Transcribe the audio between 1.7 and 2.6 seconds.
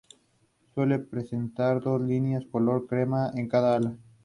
dos líneas